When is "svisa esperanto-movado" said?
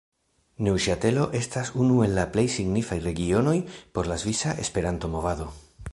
4.25-5.51